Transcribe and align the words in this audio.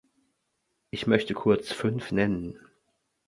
Ich 0.89 1.05
möchte 1.05 1.35
kurz 1.35 1.71
fünf 1.71 2.11
nennen. 2.11 2.57